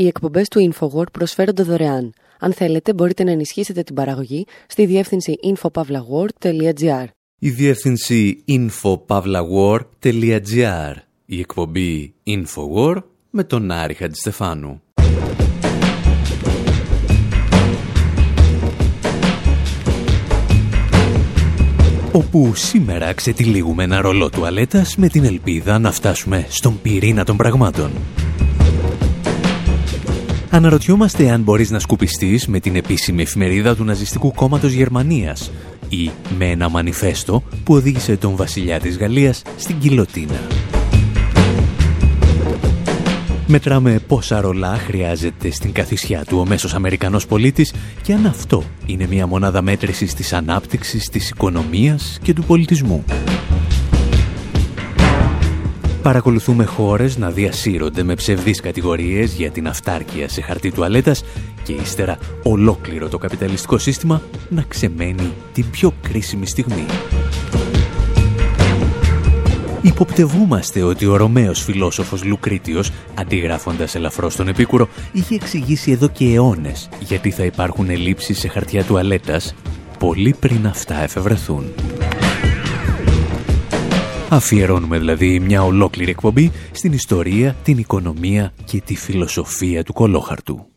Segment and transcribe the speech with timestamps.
[0.00, 2.12] Οι εκπομπές του InfoWord προσφέρονται δωρεάν.
[2.38, 7.04] Αν θέλετε, μπορείτε να ενισχύσετε την παραγωγή στη διεύθυνση infopavlagor.gr.
[7.38, 10.94] Η διεύθυνση infopavlagor.gr.
[11.26, 14.82] Η εκπομπή InfoWord με τον Άρη Χατζηστεφάνου.
[22.12, 27.90] όπου σήμερα ξετυλίγουμε ένα ρολό τουαλέτας με την ελπίδα να φτάσουμε στον πυρήνα των πραγμάτων.
[30.52, 35.50] Αναρωτιόμαστε αν μπορείς να σκουπιστείς με την επίσημη εφημερίδα του Ναζιστικού Κόμματος Γερμανίας
[35.88, 40.40] ή με ένα μανιφέστο που οδήγησε τον βασιλιά της Γαλλίας στην κοιλωτίνα.
[43.46, 49.06] Μετράμε πόσα ρολά χρειάζεται στην καθισιά του ο μέσος Αμερικανός πολίτης και αν αυτό είναι
[49.06, 53.04] μια μονάδα μέτρησης της ανάπτυξης, της οικονομίας και του πολιτισμού.
[56.02, 61.24] Παρακολουθούμε χώρες να διασύρονται με ψευδείς κατηγορίες για την αυτάρκεια σε χαρτί τουαλέτας
[61.62, 66.86] και ύστερα ολόκληρο το καπιταλιστικό σύστημα να ξεμένει την πιο κρίσιμη στιγμή.
[69.82, 76.88] Υποπτευούμαστε ότι ο Ρωμαίος φιλόσοφος Λουκρίτιος, αντιγράφοντας ελαφρώς τον Επίκουρο, είχε εξηγήσει εδώ και αιώνες
[77.00, 79.54] γιατί θα υπάρχουν ελλείψεις σε χαρτιά τουαλέτας
[79.98, 81.64] πολύ πριν αυτά εφευρεθούν.
[84.32, 90.69] Αφιερώνουμε δηλαδή μια ολόκληρη εκπομπή στην ιστορία, την οικονομία και τη φιλοσοφία του κολόχαρτου.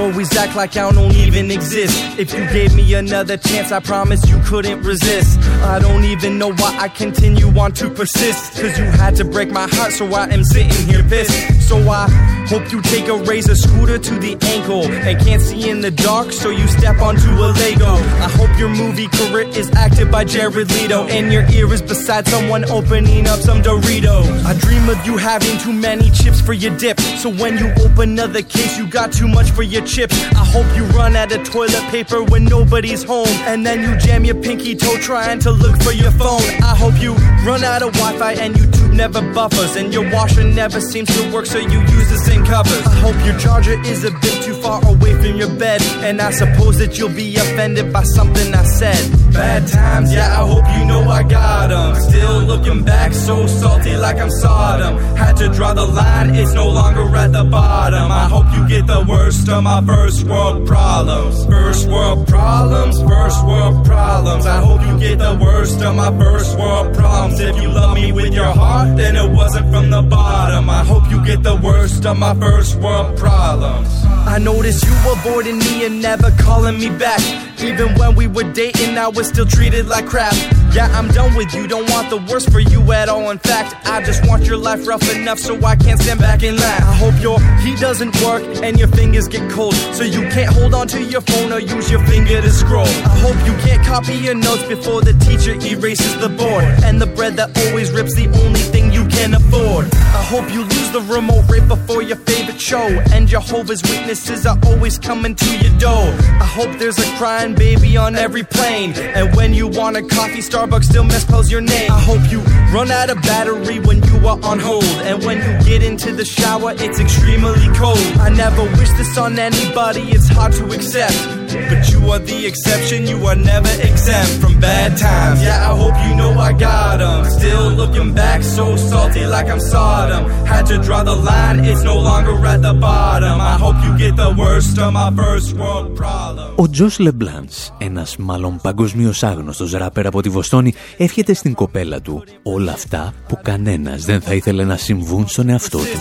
[0.00, 2.18] Always act like I don't even exist.
[2.18, 5.38] If you gave me another chance, I promise you couldn't resist.
[5.62, 8.60] I don't even know why I continue on to persist.
[8.60, 11.55] Cause you had to break my heart, so I am sitting here pissed.
[11.66, 12.06] So I
[12.46, 16.30] hope you take a razor scooter to the ankle and can't see in the dark,
[16.30, 17.94] so you step onto a Lego.
[18.22, 22.28] I hope your movie career is acted by Jared Leto and your ear is beside
[22.28, 24.44] someone opening up some Doritos.
[24.44, 28.10] I dream of you having too many chips for your dip, so when you open
[28.10, 30.14] another case, you got too much for your chips.
[30.56, 34.24] I hope you run out of toilet paper when nobody's home, and then you jam
[34.24, 36.40] your pinky toe trying to look for your phone.
[36.62, 37.12] I hope you
[37.44, 41.44] run out of Wi-Fi and YouTube never buffers, and your washer never seems to work,
[41.44, 42.86] so you use the same covers.
[42.86, 46.30] I hope your charger is a bit too far away from your bed, and I
[46.30, 49.32] suppose that you'll be offended by something I said.
[49.34, 51.94] Bad times, yeah, I hope you know I got them.
[52.08, 54.96] Still looking back, so salty like I'm Sodom.
[55.16, 58.10] Had to draw the line, it's no longer at the bottom.
[58.10, 61.46] I hope you get the worst of my first world problems.
[61.46, 64.46] First world problems, first world problems.
[64.46, 67.40] I hope you get the worst of my first world problems.
[67.40, 70.70] If you love me with your heart, then it wasn't from the bottom.
[70.70, 73.88] I hope you get the worst of my first world problems.
[74.34, 77.22] I noticed you avoiding me and never calling me back.
[77.60, 80.34] Even when we were dating, I was still treated like crap.
[80.76, 83.30] Yeah, I'm done with you, don't want the worst for you at all.
[83.30, 86.54] In fact, I just want your life rough enough so I can't stand back and
[86.58, 86.82] laugh.
[86.82, 90.74] I hope your heat doesn't work and your fingers get cold, so you can't hold
[90.74, 92.84] on to your phone or use your finger to scroll.
[92.84, 97.06] I hope you can't copy your notes before the teacher erases the board, and the
[97.06, 99.86] bread that always rips the only thing you can afford.
[99.94, 104.58] I hope you lose the remote right before your favorite show, and Jehovah's Witnesses are
[104.66, 106.04] always coming to your door.
[106.44, 110.42] I hope there's a crying baby on every plane, and when you want a coffee,
[110.66, 111.90] Starbucks still misspells your name.
[111.90, 112.40] I hope you
[112.74, 116.24] run out of battery when you are on hold, and when you get into the
[116.24, 117.98] shower, it's extremely cold.
[118.18, 121.35] I never wish this on anybody, it's hard to accept.
[121.70, 125.38] But you are the exception, you are never exempt from bad times.
[125.46, 127.20] Yeah, I hope you know I got them.
[127.38, 130.22] Still looking back, so salty like I'm Sodom.
[130.52, 133.36] Had to draw the line, it's no longer at the bottom.
[133.52, 136.54] I hope you get the worst of my first world problems.
[136.58, 142.24] Ο Τζος Λεμπλάνς, ένας μάλλον παγκοσμίω άγνωστος ράπερ από τη Βοστόνη, εύχεται στην κοπέλα του
[142.42, 146.00] όλα αυτά που κανένας δεν θα ήθελε να συμβούν στον εαυτό του.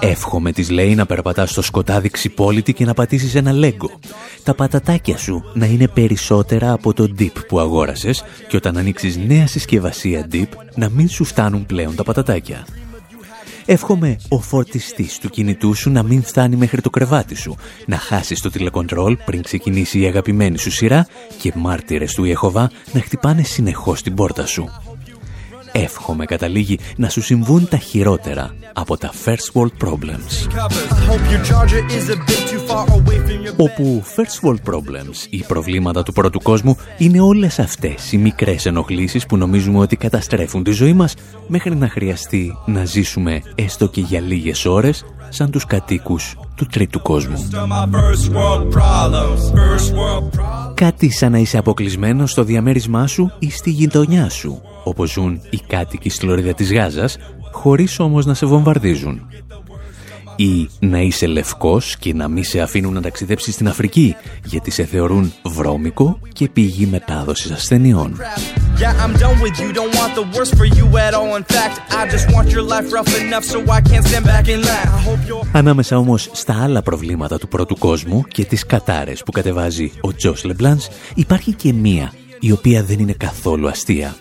[0.00, 3.90] Εύχομαι, της λέει, να περπατάς στο σκοτάδι ξυπόλυτη και να πατήσεις ένα λέγκο.
[4.42, 9.46] Τα πατατάκια σου να είναι περισσότερα από το dip που αγόρασες και όταν ανοίξεις νέα
[9.46, 12.66] συσκευασία dip να μην σου φτάνουν πλέον τα πατατάκια.
[13.66, 18.40] Εύχομαι ο φορτιστής του κινητού σου να μην φτάνει μέχρι το κρεβάτι σου, να χάσεις
[18.40, 21.06] το τηλεκοντρόλ πριν ξεκινήσει η αγαπημένη σου σειρά
[21.38, 24.68] και μάρτυρες του Ιεχωβά να χτυπάνε συνεχώς την πόρτα σου.
[25.72, 30.48] Εύχομαι καταλήγει να σου συμβούν τα χειρότερα από τα first world problems.
[33.56, 39.26] Όπου first world problems, οι προβλήματα του πρώτου κόσμου, είναι όλες αυτές οι μικρές ενοχλήσεις
[39.26, 41.14] που νομίζουμε ότι καταστρέφουν τη ζωή μας
[41.46, 47.02] μέχρι να χρειαστεί να ζήσουμε έστω και για λίγες ώρες σαν τους κατοίκους του τρίτου
[47.02, 47.48] κόσμου.
[50.74, 55.60] Κάτι σαν να είσαι αποκλεισμένο στο διαμέρισμά σου ή στη γειτονιά σου, όπως ζουν οι
[55.66, 57.16] κάτοικοι στη Λωρίδα της Γάζας,
[57.52, 59.20] χωρίς όμως να σε βομβαρδίζουν
[60.36, 64.84] ή να είσαι λευκός και να μην σε αφήνουν να ταξιδέψεις στην Αφρική γιατί σε
[64.84, 68.16] θεωρούν βρώμικο και πηγή μετάδοσης ασθενειών.
[75.52, 80.44] Ανάμεσα όμως στα άλλα προβλήματα του πρώτου κόσμου και τις κατάρες που κατεβάζει ο Τζος
[80.44, 84.16] Λεμπλάνς υπάρχει και μία η οποία δεν είναι καθόλου αστεία.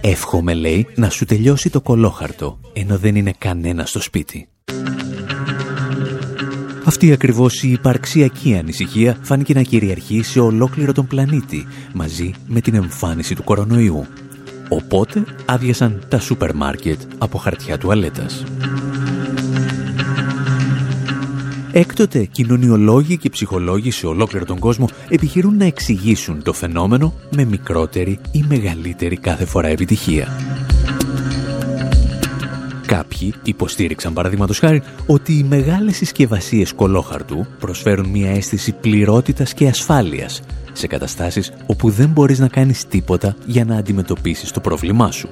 [0.00, 4.48] Εύχομαι, λέει, να σου τελειώσει το κολόχαρτο, ενώ δεν είναι κανένα στο σπίτι.
[6.86, 12.74] Αυτή ακριβώς η υπαρξιακή ανησυχία φάνηκε να κυριαρχεί σε ολόκληρο τον πλανήτη μαζί με την
[12.74, 14.06] εμφάνιση του κορονοϊού.
[14.68, 18.44] Οπότε άδειασαν τα σούπερ μάρκετ από χαρτιά τουαλέτας.
[21.72, 28.18] Έκτοτε, κοινωνιολόγοι και ψυχολόγοι σε ολόκληρο τον κόσμο επιχειρούν να εξηγήσουν το φαινόμενο με μικρότερη
[28.32, 30.28] ή μεγαλύτερη κάθε φορά επιτυχία.
[32.96, 40.42] Κάποιοι υποστήριξαν παραδείγματος χάρη ότι οι μεγάλες συσκευασίες κολόχαρτου προσφέρουν μια αίσθηση πληρότητας και ασφάλειας
[40.72, 45.28] σε καταστάσεις όπου δεν μπορείς να κάνεις τίποτα για να αντιμετωπίσεις το πρόβλημά σου.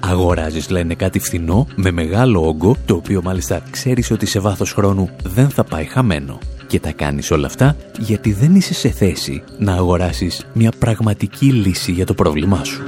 [0.00, 5.10] Αγοράζεις, λένε, κάτι φθηνό με μεγάλο όγκο, το οποίο μάλιστα ξέρεις ότι σε βάθος χρόνου
[5.24, 6.38] δεν θα πάει χαμένο.
[6.66, 11.92] Και τα κάνεις όλα αυτά γιατί δεν είσαι σε θέση να αγοράσεις μια πραγματική λύση
[11.92, 12.82] για το πρόβλημά σου.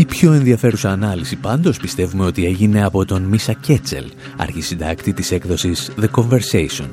[0.00, 4.04] Η πιο ενδιαφέρουσα ανάλυση πάντως πιστεύουμε ότι έγινε από τον Μίσα Κέτσελ,
[4.36, 6.88] αρχισυντάκτη της έκδοσης The Conversation.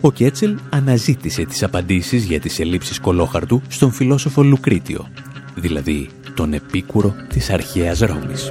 [0.00, 5.08] Ο Κέτσελ αναζήτησε τις απαντήσεις για τις ελλείψεις κολόχαρτου στον φιλόσοφο Λουκρίτιο,
[5.54, 8.50] δηλαδή τον επίκουρο της αρχαίας Ρώμης.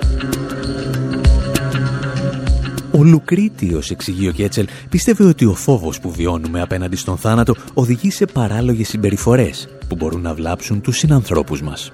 [2.92, 8.12] Ο Λουκρίτιος, εξηγεί ο Κέτσελ, πιστεύει ότι ο φόβος που βιώνουμε απέναντι στον θάνατο οδηγεί
[8.12, 11.92] σε παράλογες συμπεριφορές που μπορούν να βλάψουν τους συνανθρώπους μας.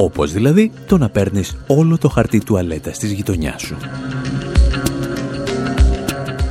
[0.00, 3.76] Όπως δηλαδή το να παίρνεις όλο το χαρτί τουαλέτας της γειτονιάς σου.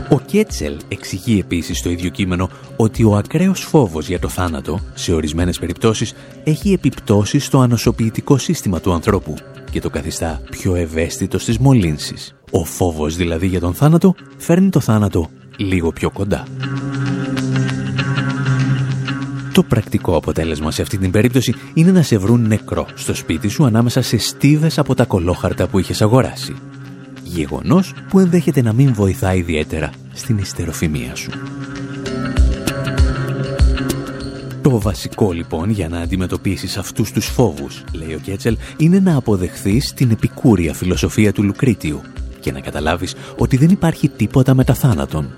[0.09, 5.13] Ο Κέτσελ εξηγεί επίσης στο ίδιο κείμενο ότι ο ακραίος φόβος για το θάνατο, σε
[5.13, 6.13] ορισμένες περιπτώσεις,
[6.43, 9.33] έχει επιπτώσεις στο ανοσοποιητικό σύστημα του ανθρώπου
[9.71, 12.35] και το καθιστά πιο ευαίσθητο στις μολύνσεις.
[12.51, 16.43] Ο φόβος δηλαδή για τον θάνατο φέρνει το θάνατο λίγο πιο κοντά.
[19.59, 23.65] Το πρακτικό αποτέλεσμα σε αυτή την περίπτωση είναι να σε βρουν νεκρό στο σπίτι σου
[23.65, 26.56] ανάμεσα σε στίβες από τα κολόχαρτα που είχες αγοράσει.
[27.23, 31.29] Γεγονός που ενδέχεται να μην βοηθά ιδιαίτερα στην ιστεροφημία σου.
[34.61, 39.94] Το βασικό λοιπόν για να αντιμετωπίσεις αυτούς τους φόβους, λέει ο Κέτσελ, είναι να αποδεχθείς
[39.94, 42.01] την επικούρια φιλοσοφία του Λουκρίτιου
[42.39, 45.29] και να καταλάβεις ότι δεν υπάρχει τίποτα μετά θάνατον.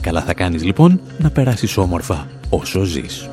[0.00, 3.28] Καλά θα κάνεις λοιπόν να περάσεις όμορφα όσο ζεις.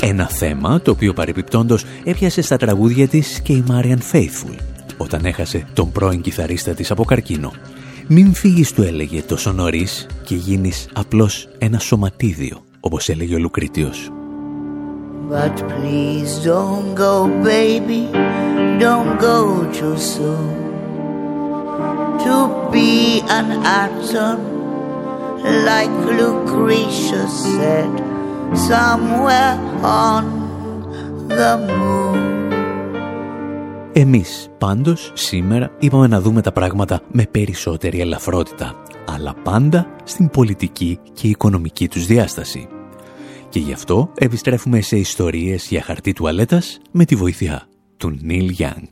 [0.00, 4.56] Ένα θέμα το οποίο παρεπιπτόντος έπιασε στα τραγούδια της και η Μάριαν Faithful
[4.96, 7.52] όταν έχασε τον πρώην κιθαρίστα της από καρκίνο.
[8.06, 14.10] «Μην φύγεις» του έλεγε τόσο νωρίς και γίνεις απλώς ένα σωματίδιο, όπως έλεγε ο Λουκρίτιος.
[15.30, 17.14] But please don't go
[17.52, 18.02] baby,
[18.84, 19.36] don't go
[19.78, 20.62] too soon
[22.24, 24.51] To be an actor
[25.42, 27.92] like Lucretius said
[28.68, 30.24] somewhere on
[31.28, 32.32] the moon.
[33.92, 40.98] Εμείς πάντως σήμερα είπαμε να δούμε τα πράγματα με περισσότερη ελαφρότητα, αλλά πάντα στην πολιτική
[41.12, 42.68] και οικονομική τους διάσταση.
[43.48, 48.88] Και γι' αυτό επιστρέφουμε σε ιστορίες για χαρτί τουαλέτας με τη βοήθεια του Νίλ Γιάνγκ.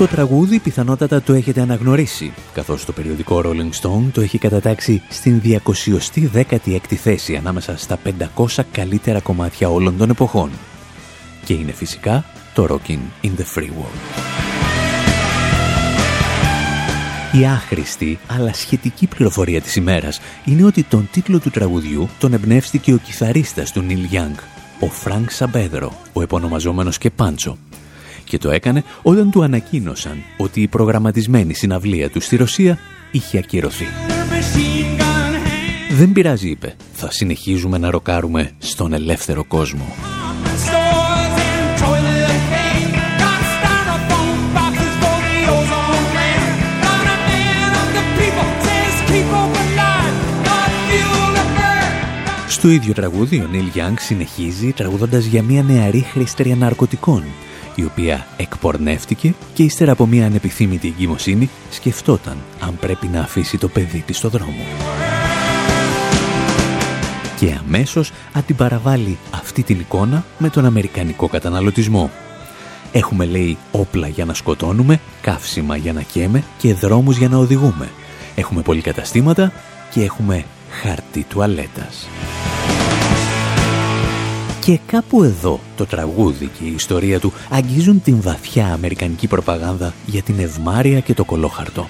[0.00, 5.42] Το τραγούδι πιθανότατα το έχετε αναγνωρίσει, καθώς το περιοδικό Rolling Stone το έχει κατατάξει στην
[5.44, 7.98] 216η θέση ανάμεσα στα
[8.36, 10.50] 500 καλύτερα κομμάτια όλων των εποχών.
[11.44, 14.20] Και είναι φυσικά το Rockin' in the Free World.
[17.40, 22.92] Η άχρηστη αλλά σχετική πληροφορία της ημέρας είναι ότι τον τίτλο του τραγουδιού τον εμπνεύστηκε
[22.92, 24.38] ο κιθαρίστας του Neil Young,
[24.80, 27.58] ο Φρανκ Σαμπέδρο, ο επωνομαζόμενος και Πάντσο.
[28.30, 32.78] Και το έκανε όταν του ανακοίνωσαν ότι η προγραμματισμένη συναυλία του στη Ρωσία
[33.10, 33.84] είχε ακυρωθεί.
[35.90, 36.74] Δεν πειράζει, είπε.
[36.92, 39.94] Θα συνεχίζουμε να ροκάρουμε στον ελεύθερο κόσμο.
[52.48, 57.24] Στο ίδιο τραγούδι ο Νίλ Γιάνγκ συνεχίζει τραγουδώντας για μια νεαρή χρηστρία ναρκωτικών
[57.74, 63.68] η οποία εκπορνεύτηκε και ύστερα από μια ανεπιθύμητη εγκυμοσύνη σκεφτόταν αν πρέπει να αφήσει το
[63.68, 64.64] παιδί της στο δρόμο.
[67.38, 72.10] Και αμέσως αντιπαραβάλλει αυτή την εικόνα με τον αμερικανικό καταναλωτισμό.
[72.92, 77.88] Έχουμε λέει όπλα για να σκοτώνουμε, καύσιμα για να καίμε και δρόμους για να οδηγούμε.
[78.34, 79.52] Έχουμε πολυκαταστήματα
[79.90, 82.08] και έχουμε χαρτί τουαλέτας.
[84.70, 90.22] Και κάπου εδώ το τραγούδι και η ιστορία του αγγίζουν την βαθιά αμερικανική προπαγάνδα για
[90.22, 91.88] την ευμάρεια και το κολόχαρτο.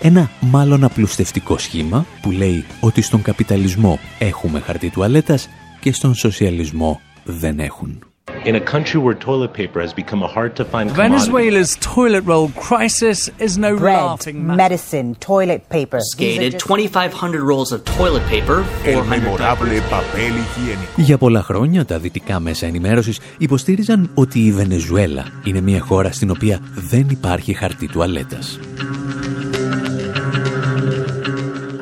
[0.00, 5.48] Ένα μάλλον απλουστευτικό σχήμα που λέει ότι στον καπιταλισμό έχουμε χαρτί τουαλέτας
[5.80, 8.05] και στον σοσιαλισμό δεν έχουν.
[8.50, 12.46] In a country where toilet paper has become a hard to find Venezuela's toilet roll
[12.68, 14.62] crisis is no Bread, laughing matter.
[14.64, 15.98] medicine, toilet paper.
[16.14, 16.64] Skated just...
[16.64, 19.82] 2,500 rolls of toilet paper, 400
[20.96, 26.30] Για πολλά χρόνια τα δυτικά μέσα ενημέρωσης υποστήριζαν ότι η Βενεζουέλα είναι μια χώρα στην
[26.30, 28.58] οποία δεν υπάρχει χαρτί τουαλέτας.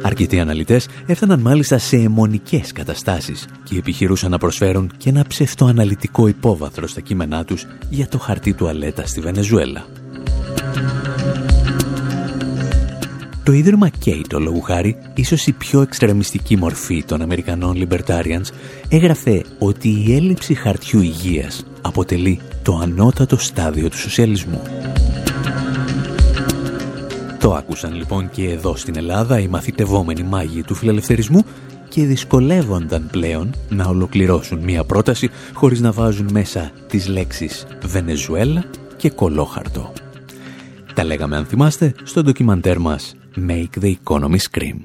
[0.06, 6.87] Αρκετοί αναλυτές έφταναν μάλιστα σε αιμονικές καταστάσεις και επιχειρούσαν να προσφέρουν και ένα ψευτοαναλυτικό υπόβαθρο
[6.87, 9.87] στα κείμενά τους για το χαρτί τουαλέτα στη Βενεζουέλα.
[13.42, 18.49] Το Ίδρυμα Κέιτο, λόγου χάρη, ίσως η πιο εξτρεμιστική μορφή των Αμερικανών Libertarians,
[18.88, 24.62] έγραφε ότι η έλλειψη χαρτιού υγείας αποτελεί το ανώτατο στάδιο του σοσιαλισμού.
[27.45, 31.45] Το άκουσαν λοιπόν και εδώ στην Ελλάδα οι μαθητευόμενοι μάγοι του φιλελευθερισμού
[31.89, 38.65] και δυσκολεύονταν πλέον να ολοκληρώσουν μία πρόταση χωρίς να βάζουν μέσα τις λέξεις Βενεζουέλα
[38.97, 39.93] και κολόχαρτο.
[40.95, 43.15] Τα λέγαμε αν θυμάστε στο ντοκιμαντέρ μας
[43.49, 44.77] Make the Economy Scream.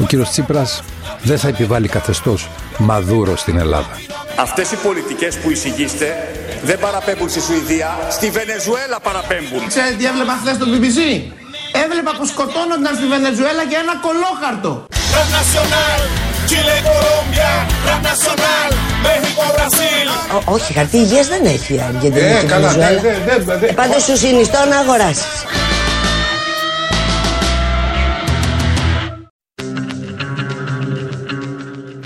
[0.00, 0.82] Ο κύριος Τσίπρας
[1.22, 4.00] δεν θα επιβάλλει καθεστώς Μαδούρο στην Ελλάδα.
[4.36, 6.08] Αυτές οι πολιτικές που εισηγείστε
[6.62, 9.66] δεν παραπέμπουν στη Σουηδία, στη Βενεζουέλα παραπέμπουν.
[9.66, 10.98] Ξέρετε τι έβλεπα χθες στο BBC;
[11.84, 14.72] Έβλεπα που σκοτώνονταν στη Βενεζουέλα για ένα κολόχαρτο.
[20.44, 23.74] Όχι, χαρτί υγείας δεν έχει η Αργεντινή ε, και Βενεζουέλα.
[23.74, 25.44] Πάντως σου συνιστώ να αγοράσεις.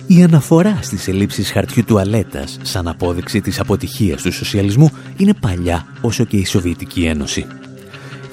[0.07, 6.25] Η αναφορά στις ελλείψεις χαρτιού τουαλέτας σαν απόδειξη της αποτυχίας του σοσιαλισμού είναι παλιά όσο
[6.25, 7.47] και η Σοβιετική Ένωση.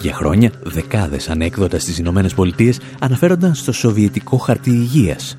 [0.01, 5.37] Για χρόνια, δεκάδες ανέκδοτα στις Ηνωμένες Πολιτείες αναφέρονταν στο Σοβιετικό χαρτί υγείας.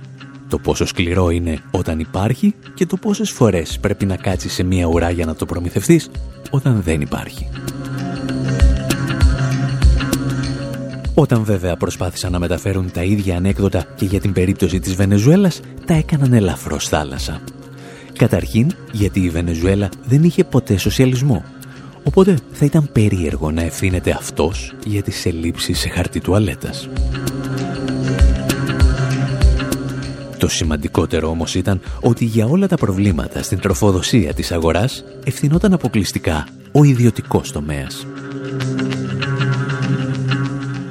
[0.50, 4.86] Το πόσο σκληρό είναι όταν υπάρχει και το πόσες φορές πρέπει να κάτσεις σε μία
[4.86, 6.10] ουρά για να το προμηθευτείς
[6.50, 7.48] όταν δεν υπάρχει.
[11.14, 15.94] Όταν βέβαια προσπάθησαν να μεταφέρουν τα ίδια ανέκδοτα και για την περίπτωση της Βενεζουέλας, τα
[15.94, 17.40] έκαναν ελαφρώς θάλασσα.
[18.18, 21.44] Καταρχήν, γιατί η Βενεζουέλα δεν είχε ποτέ σοσιαλισμό.
[22.04, 26.88] Οπότε θα ήταν περίεργο να ευθύνεται αυτός για τις ελλείψεις σε χαρτί τουαλέτας.
[30.40, 36.46] Το σημαντικότερο όμως ήταν ότι για όλα τα προβλήματα στην τροφοδοσία της αγοράς ευθυνόταν αποκλειστικά
[36.72, 38.06] ο ιδιωτικός τομέας.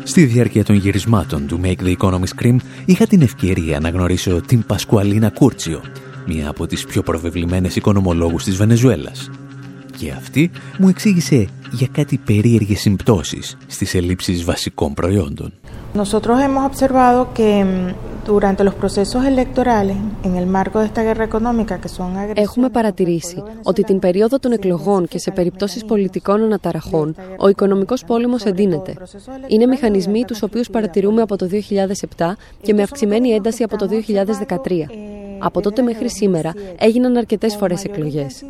[0.03, 4.65] Στη διάρκεια των γυρισμάτων του Make the Economy Scream είχα την ευκαιρία να γνωρίσω την
[4.65, 5.81] Πασκουαλίνα Κούρτσιο,
[6.27, 9.29] μία από τις πιο προβεβλημένες οικονομολόγους της Βενεζουέλας.
[9.97, 15.53] Και αυτή μου εξήγησε για κάτι περίεργες συμπτώσεις στις ελλείψεις βασικών προϊόντων.
[15.93, 21.23] Nosotros hemos observado que mm, durante los procesos electorales, en el marco de esta guerra
[21.23, 27.15] económica, que son Έχουμε παρατηρήσει ότι την περίοδο των εκλογών και σε περιπτώσεις πολιτικών αναταραχών,
[27.37, 28.93] ο οικονομικός πόλεμος εντείνεται.
[29.47, 31.47] Είναι μηχανισμοί τους οποίους παρατηρούμε από το
[32.17, 35.08] 2007 και με αυξημένη ένταση από το 2013.
[35.39, 38.43] Από τότε μέχρι σήμερα έγιναν αρκετές φορές εκλογές.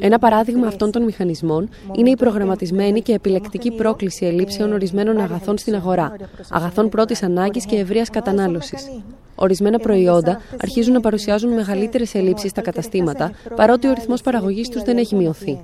[0.00, 5.74] Ένα παράδειγμα αυτών των μηχανισμών είναι η προγραμματισμένη και επιλεκτική πρόκληση ελλείψεων ορισμένων αγαθών στην
[5.74, 6.16] αγορά,
[6.50, 8.90] αγαθών πρώτης ανάγκης και ευρείας κατανάλωσης.
[9.34, 14.96] Ορισμένα προϊόντα αρχίζουν να παρουσιάζουν μεγαλύτερες ελλείψεις στα καταστήματα, παρότι ο ρυθμός παραγωγής τους δεν
[14.96, 15.58] έχει μειωθεί.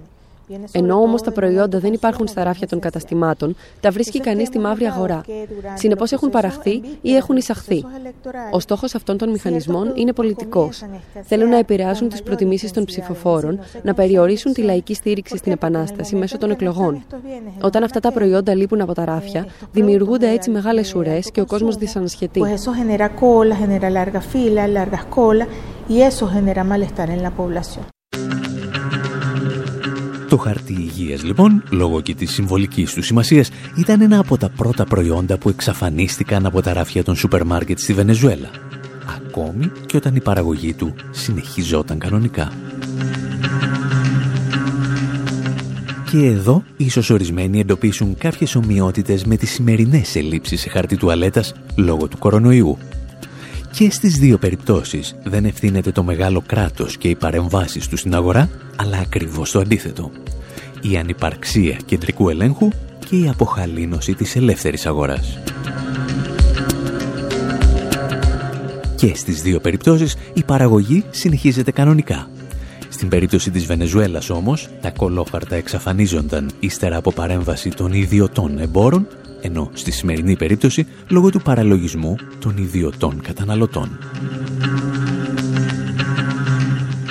[0.72, 4.84] Ενώ όμως τα προϊόντα δεν υπάρχουν στα ράφια των καταστημάτων, τα βρίσκει κανείς στη μαύρη
[4.84, 5.20] αγορά.
[5.74, 7.84] Συνεπώς έχουν παραχθεί ή έχουν εισαχθεί.
[8.50, 10.68] Ο στόχος αυτών των μηχανισμών είναι πολιτικό.
[11.22, 16.38] Θέλουν να επηρεάσουν τις προτιμήσεις των ψηφοφόρων, να περιορίσουν τη λαϊκή στήριξη στην Επανάσταση μέσω
[16.38, 17.04] των εκλογών.
[17.60, 21.76] Όταν αυτά τα προϊόντα λείπουν από τα ράφια, δημιουργούνται έτσι μεγάλες ουρές και ο κόσμος
[21.76, 22.40] δυσανασχετεί.
[30.34, 34.84] Το χαρτί υγείας λοιπόν, λόγω και της συμβολικής του σημασίας, ήταν ένα από τα πρώτα
[34.84, 38.50] προϊόντα που εξαφανίστηκαν από τα ράφια των σούπερ μάρκετ στη Βενεζουέλα.
[39.16, 42.52] Ακόμη και όταν η παραγωγή του συνεχιζόταν κανονικά.
[46.10, 52.08] Και εδώ ίσως ορισμένοι εντοπίσουν κάποιες ομοιότητες με τις σημερινές ελλείψεις σε χαρτί τουαλέτας λόγω
[52.08, 52.78] του κορονοϊού.
[53.74, 58.50] Και στις δύο περιπτώσεις δεν ευθύνεται το μεγάλο κράτος και οι παρεμβάσεις του στην αγορά,
[58.76, 60.10] αλλά ακριβώς το αντίθετο.
[60.82, 62.68] Η ανυπαρξία κεντρικού ελέγχου
[63.08, 65.38] και η αποχαλήνωση της ελεύθερης αγοράς.
[68.96, 72.28] Και στις δύο περιπτώσεις η παραγωγή συνεχίζεται κανονικά.
[72.94, 79.06] Στην περίπτωση της Βενεζουέλας όμως, τα κολόχαρτα εξαφανίζονταν ύστερα από παρέμβαση των ιδιωτών εμπόρων
[79.40, 83.98] ενώ στη σημερινή περίπτωση λόγω του παραλογισμού των ιδιωτών καταναλωτών.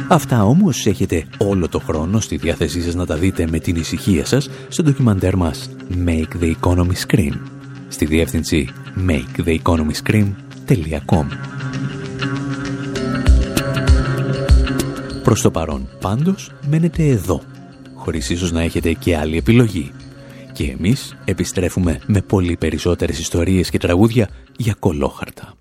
[0.08, 4.26] Αυτά όμως έχετε όλο το χρόνο στη διάθεσή σας να τα δείτε με την ησυχία
[4.26, 5.70] σας στο ντοκιμαντέρ μας
[6.06, 7.34] Make the Economy Scream
[7.88, 8.70] στη διεύθυνση
[9.08, 11.26] maketheeconomyscream.com
[15.24, 17.42] Προς το παρόν πάντως μένετε εδώ
[17.96, 19.92] χωρίς ίσως να έχετε και άλλη επιλογή.
[20.54, 25.54] Και εμείς επιστρέφουμε με πολύ περισσότερες ιστορίες και τραγούδια για κολόχαρτα.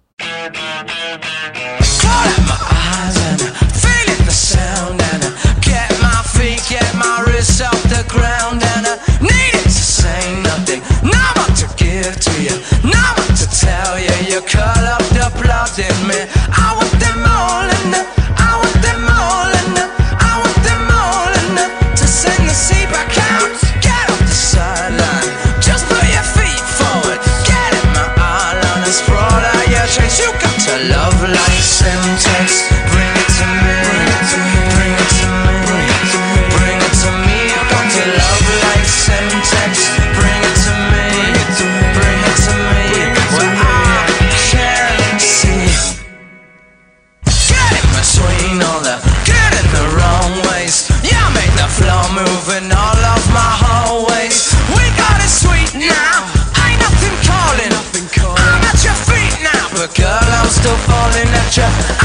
[61.59, 62.02] ya.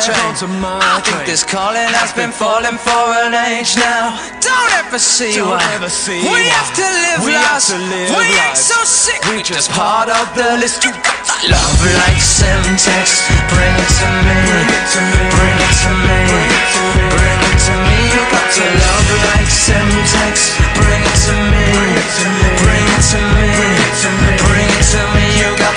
[0.00, 4.16] I think this calling has been falling for an age now.
[4.40, 6.56] Don't ever see Don't why ever see we why.
[6.56, 7.68] have to live we lives.
[7.68, 8.40] To live we lives.
[8.40, 9.20] ain't so sick.
[9.28, 10.88] We just part of the list.
[10.88, 13.28] You got that love like Semtex.
[13.52, 14.40] Bring it to me.
[14.48, 15.26] Bring it to me.
[15.36, 15.74] Bring it
[17.60, 17.96] to me.
[18.16, 20.56] You got to love like Semtex.
[20.80, 22.59] Bring it to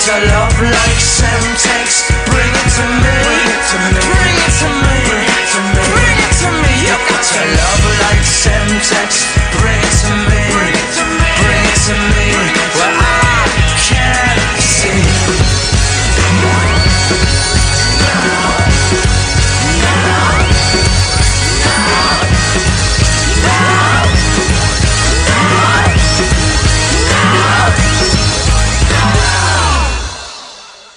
[0.04, 2.12] needs a love like Semtex.
[2.26, 3.16] Bring it to me.
[3.24, 4.02] Bring it to me.
[4.12, 4.96] Bring it to me.
[5.08, 5.84] Bring it to me.
[6.24, 6.74] It to me.
[6.84, 9.12] You got a love like Semtex.
[9.60, 10.73] Bring it to me.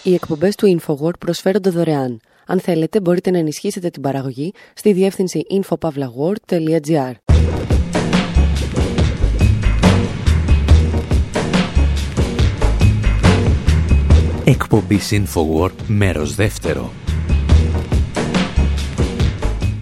[0.06, 2.20] Οι εκπομπές του InfoWord προσφέρονται δωρεάν.
[2.46, 7.12] Αν θέλετε, μπορείτε να ενισχύσετε την παραγωγή στη διεύθυνση infopavlagor.gr.
[14.44, 16.92] Εκπομπή InfoWord, μέρος δεύτερο.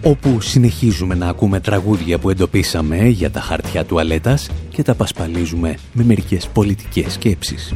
[0.03, 6.03] Όπου συνεχίζουμε να ακούμε τραγούδια που εντοπίσαμε για τα χαρτιά τουαλέτας και τα πασπαλίζουμε με
[6.03, 7.73] μερικές πολιτικές σκέψεις.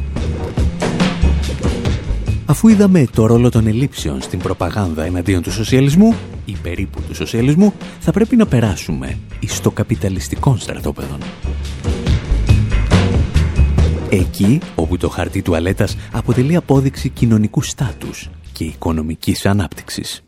[2.50, 7.72] Αφού είδαμε το ρόλο των ελλείψεων στην προπαγάνδα εναντίον του σοσιαλισμού ή περίπου του σοσιαλισμού,
[8.00, 11.18] θα πρέπει να περάσουμε στο καπιταλιστικό στρατόπεδο.
[14.08, 20.22] Εκεί όπου το χαρτί τουαλέτας αποτελεί απόδειξη κοινωνικού στάτους και οικονομικής ανάπτυξης.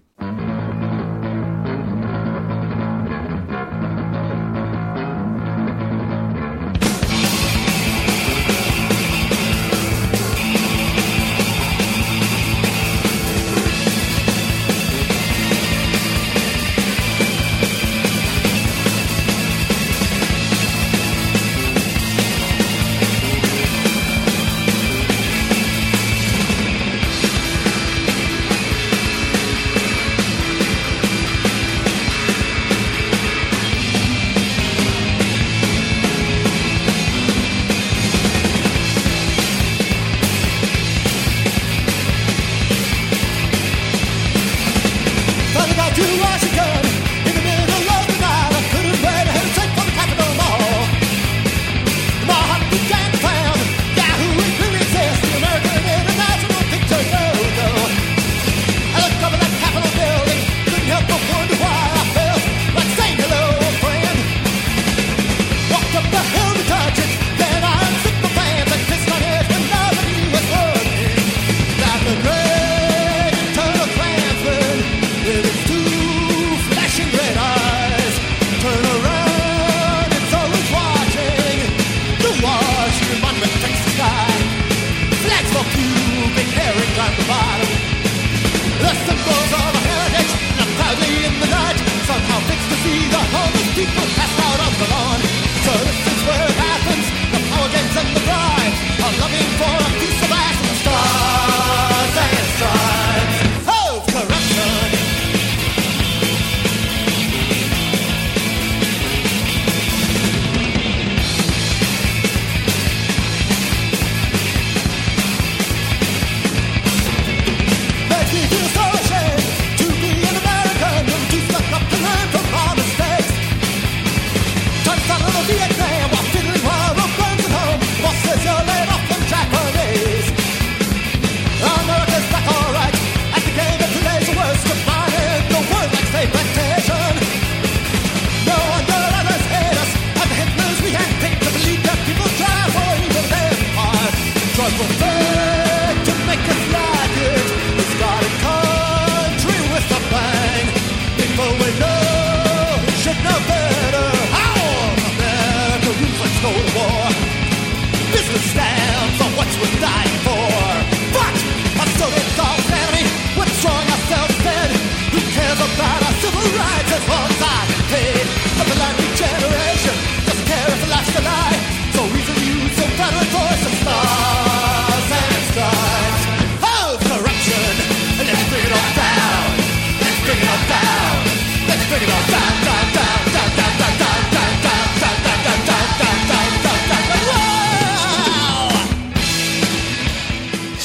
[46.02, 46.81] to Washington.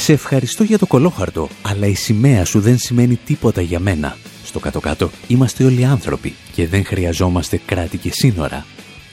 [0.08, 4.16] Σε ευχαριστώ για το κολόχαρτο, αλλά η σημαία σου δεν σημαίνει τίποτα για μένα.
[4.48, 8.66] Στο κάτω-κάτω είμαστε όλοι άνθρωποι και δεν χρειαζόμαστε κράτη και σύνορα.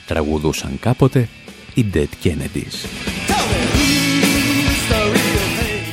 [0.06, 1.28] Τραγουδούσαν κάποτε
[1.74, 2.88] οι Dead Kennedys.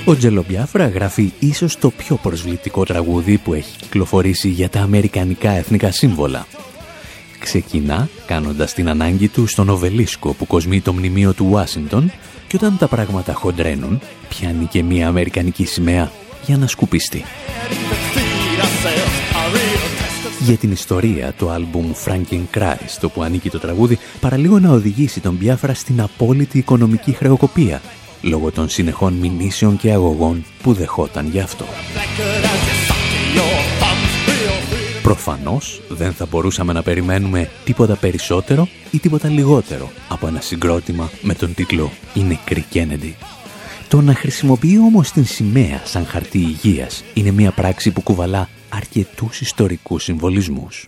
[0.05, 5.91] Ο Τζελομπιάφρα γράφει ίσως το πιο προσβλητικό τραγούδι που έχει κυκλοφορήσει για τα αμερικανικά εθνικά
[5.91, 6.47] σύμβολα.
[7.39, 12.11] Ξεκινά κάνοντας την ανάγκη του στον Οβελίσκο που κοσμεί το μνημείο του Ουάσιντον
[12.47, 16.11] και όταν τα πράγματα χοντρένουν, πιάνει και μια αμερικανική σημαία
[16.45, 17.23] για να σκουπιστεί.
[20.45, 25.19] Για την ιστορία, το άλμπουμ Franking Christ, το που ανήκει το τραγούδι, παραλίγο να οδηγήσει
[25.19, 27.81] τον Πιάφρα στην απόλυτη οικονομική χρεοκοπία,
[28.21, 31.65] λόγω των συνεχών μηνύσεων και αγωγών που δεχόταν γι' αυτό.
[35.03, 41.33] Προφανώς δεν θα μπορούσαμε να περιμένουμε τίποτα περισσότερο ή τίποτα λιγότερο από ένα συγκρότημα με
[41.33, 43.15] τον τίτλο «Η νεκρή Κέννεντι».
[43.87, 49.41] Το να χρησιμοποιεί όμως την σημαία σαν χαρτί υγείας είναι μια πράξη που κουβαλά αρκετούς
[49.41, 50.87] ιστορικούς συμβολισμούς.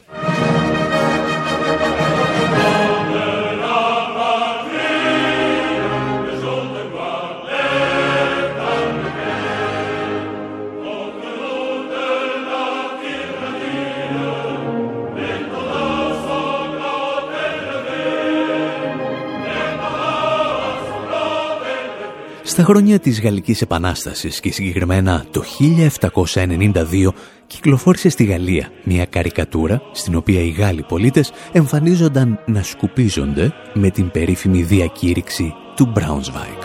[22.55, 25.43] Στα χρόνια της Γαλλικής Επανάστασης και συγκεκριμένα το
[26.33, 27.13] 1792
[27.47, 34.11] κυκλοφόρησε στη Γαλλία μια καρικατούρα στην οποία οι Γάλλοι πολίτες εμφανίζονταν να σκουπίζονται με την
[34.11, 36.61] περίφημη διακήρυξη του Μπράουνσβάικ.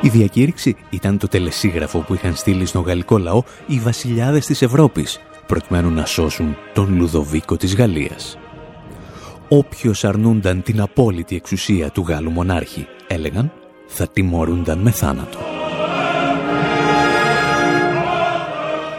[0.00, 5.20] Η διακήρυξη ήταν το τελεσίγραφο που είχαν στείλει στον γαλλικό λαό οι βασιλιάδες της Ευρώπης
[5.46, 8.38] προκειμένου να σώσουν τον Λουδοβίκο της Γαλλίας
[9.48, 13.52] όποιος αρνούνταν την απόλυτη εξουσία του Γάλλου μονάρχη, έλεγαν,
[13.86, 15.38] θα τιμωρούνταν με θάνατο.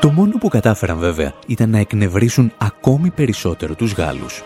[0.02, 4.44] Το μόνο που κατάφεραν βέβαια ήταν να εκνευρίσουν ακόμη περισσότερο τους Γάλλους.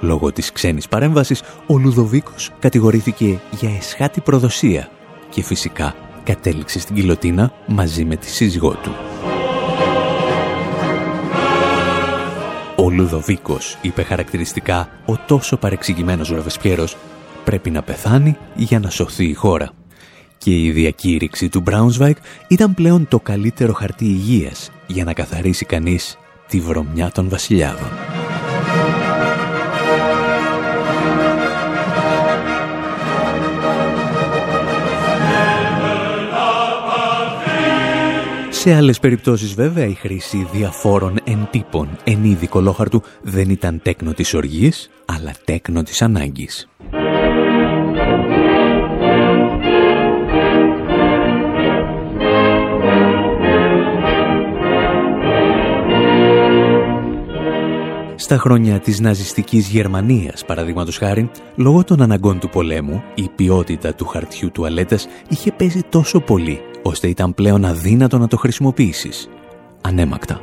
[0.00, 4.88] Λόγω της ξένης παρέμβασης, ο Λουδοβίκος κατηγορήθηκε για εσχάτη προδοσία
[5.30, 8.90] και φυσικά κατέληξε στην κοιλωτίνα μαζί με τη σύζυγό του.
[12.98, 16.96] Λουδοβίκος είπε χαρακτηριστικά «Ο τόσο παρεξηγημένος Ροβεσπιέρος
[17.44, 19.70] πρέπει να πεθάνει για να σωθεί η χώρα».
[20.38, 22.16] Και η διακήρυξη του Μπράουνσβάικ
[22.48, 28.07] ήταν πλέον το καλύτερο χαρτί υγείας για να καθαρίσει κανείς τη βρωμιά των βασιλιάδων.
[38.68, 44.34] Σε άλλες περιπτώσεις βέβαια η χρήση διαφόρων εντύπων εν είδη κολόχαρτου δεν ήταν τέκνο της
[44.34, 46.68] οργής, αλλά τέκνο της ανάγκης.
[58.30, 64.06] Στα χρόνια της ναζιστικής Γερμανίας, παραδείγματος χάρη, λόγω των αναγκών του πολέμου, η ποιότητα του
[64.06, 69.28] χαρτιού τουαλέτας είχε πέσει τόσο πολύ ώστε ήταν πλέον αδύνατο να το χρησιμοποιήσεις.
[69.80, 70.40] Ανέμακτα.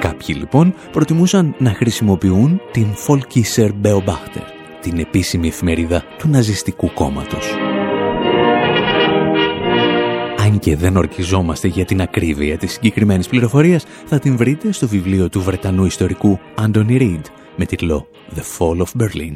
[0.00, 4.44] Κάποιοι λοιπόν προτιμούσαν να χρησιμοποιούν την Volkischer Beobachter,
[4.80, 7.69] την επίσημη εφημερίδα του ναζιστικού κόμματος.
[10.50, 15.28] Αν και δεν ορκιζόμαστε για την ακρίβεια της συγκεκριμένης πληροφορίας, θα την βρείτε στο βιβλίο
[15.28, 17.20] του Βρετανού ιστορικού Anthony Reid
[17.56, 19.34] με τίτλο «The Fall of Berlin».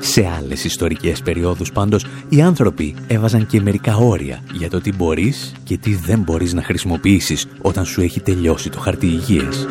[0.00, 5.52] Σε άλλες ιστορικές περιόδους πάντως, οι άνθρωποι έβαζαν και μερικά όρια για το τι μπορείς
[5.64, 9.66] και τι δεν μπορείς να χρησιμοποιήσεις όταν σου έχει τελειώσει το χαρτί υγείας.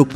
[0.00, 0.06] Το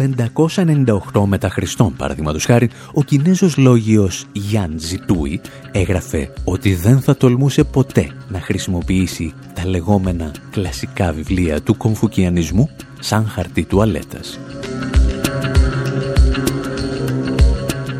[1.13, 5.41] 598 μετά Χριστόν, παραδείγματος χάρη, ο Κινέζος λόγιος Γιάν Ζιτούι
[5.73, 12.71] έγραφε ότι δεν θα τολμούσε ποτέ να χρησιμοποιήσει τα λεγόμενα κλασικά βιβλία του κομφουκιανισμού
[13.01, 14.39] σαν χαρτί τουαλέτας.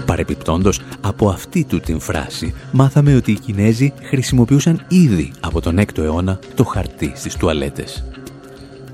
[0.07, 6.03] Παρεπιπτόντος, από αυτή του την φράση μάθαμε ότι οι Κινέζοι χρησιμοποιούσαν ήδη από τον 6ο
[6.03, 8.05] αιώνα το χαρτί στις τουαλέτες.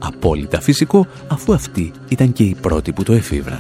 [0.03, 3.59] Απόλυτα φυσικό, αφού αυτοί ήταν και οι πρώτοι που το εφήβραν.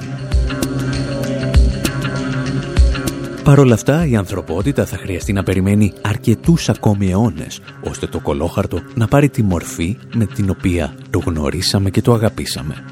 [3.44, 8.82] Παρ' όλα αυτά, η ανθρωπότητα θα χρειαστεί να περιμένει αρκετούς ακόμη αιώνες, ώστε το κολόχαρτο
[8.94, 12.84] να πάρει τη μορφή με την οποία το γνωρίσαμε και το αγαπήσαμε.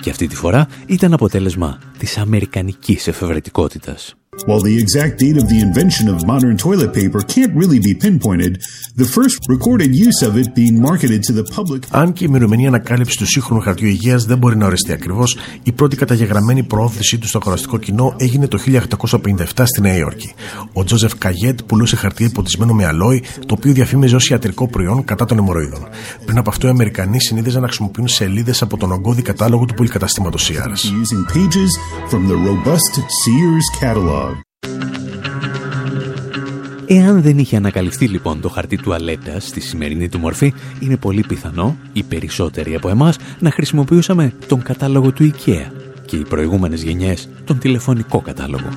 [0.00, 4.14] Και αυτή τη φορά ήταν αποτέλεσμα της αμερικανικής εφευρετικότητας.
[4.48, 8.52] While the exact date of the invention of modern toilet paper can't really be pinpointed,
[9.02, 11.86] the first recorded use of it being marketed to the public.
[11.90, 15.72] Αν και η ημερομηνία ανακάλυψης του σύγχρονου χαρτιού υγείας δεν μπορεί να οριστεί ακριβώς, η
[15.72, 20.32] πρώτη καταγεγραμμένη προώθησή του στο αγοραστικό κοινό έγινε το 1857 στη Νέα Υόρκη.
[20.72, 25.24] Ο Τζόζεφ Καγέτ πουλούσε χαρτί υποτισμένο με αλόι, το οποίο διαφήμιζε ως ιατρικό προϊόν κατά
[25.24, 25.86] των αιμορροίδων.
[26.24, 30.38] Πριν από αυτό, οι Αμερικανοί συνήθιζαν να χρησιμοποιούν σελίδες από τον ογκώδη κατάλογο του πολυκαταστήματο
[30.38, 30.80] Sears.
[36.94, 41.76] Εάν δεν είχε ανακαλυφθεί λοιπόν το χαρτί τουαλέτα στη σημερινή του μορφή, είναι πολύ πιθανό
[41.92, 45.70] οι περισσότεροι από εμάς να χρησιμοποιούσαμε τον κατάλογο του IKEA
[46.04, 48.68] και οι προηγούμενες γενιές τον τηλεφωνικό κατάλογο.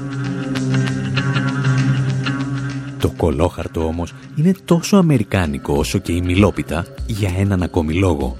[2.99, 8.37] Το κολόχαρτο όμως είναι τόσο αμερικάνικο όσο και η μιλόπιτα για έναν ακόμη λόγο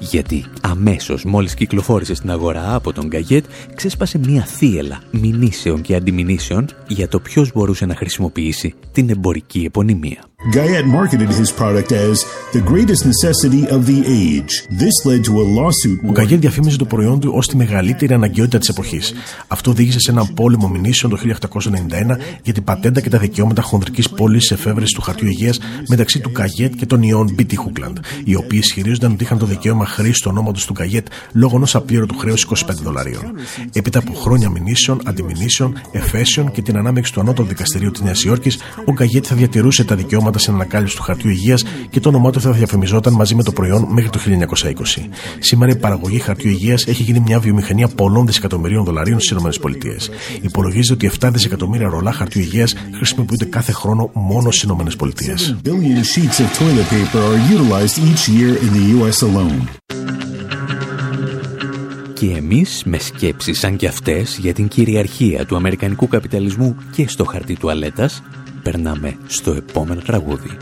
[0.00, 6.68] γιατί αμέσως μόλις κυκλοφόρησε στην αγορά από τον Γκαγέτ ξέσπασε μια θύελα μηνύσεων και αντιμηνύσεων
[6.88, 10.24] για το ποιος μπορούσε να χρησιμοποιήσει την εμπορική επωνυμία.
[10.46, 14.52] Guyette marketed his product as the greatest necessity of the age.
[14.70, 16.00] This led to a lawsuit.
[16.06, 19.12] Ο Γκαγιέτ διαφήμιζε το προϊόν του ως τη μεγαλύτερη αναγκαιότητα της εποχής.
[19.48, 24.10] Αυτό οδήγησε σε ένα πόλεμο μηνύσεων το 1891 για την πατέντα και τα δικαιώματα χονδρικής
[24.10, 28.60] πώληση εφεύρεση του χαρτιού υγείας μεταξύ του Γκαγιέτ και των ιών BT Hookland, οι οποίοι
[28.62, 32.54] ισχυρίζονταν ότι είχαν το δικαίωμα χρήσης του ονόματος του Γκαγιέτ λόγω ενός απλήρωτου χρέους 25
[32.82, 33.22] δολαρίων.
[33.72, 38.58] Έπειτα από χρόνια μηνύσεων, αντιμηνύσεων, εφέσεων και την ανάμεξη του ανώτατου δικαστηρίου της Νέας Υόρκης,
[38.84, 42.40] ο Γκαγιέτ θα διατηρούσε τα δικαιώματα στην ανακάλυψη του χαρτιού υγείας και το όνομά του
[42.40, 45.08] θα διαφημιζόταν μαζί με το προϊόν μέχρι το 1920.
[45.38, 49.70] Σήμερα η παραγωγή χαρτιού υγείας έχει γίνει μια βιομηχανία πολλών δισεκατομμυρίων δολαρίων στις ΗΠΑ.
[50.40, 55.06] Υπολογίζεται ότι 7 δισεκατομμύρια ρολά χαρτιού υγείας χρησιμοποιούνται κάθε χρόνο μόνο στις ΗΠΑ.
[62.12, 67.24] Και εμείς με σκέψεις σαν και αυτές για την κυριαρχία του αμερικανικού καπιταλισμού και στο
[67.24, 68.22] χαρτί τουαλέτας
[68.70, 70.56] περνάμε στο επόμενο τραγούδι.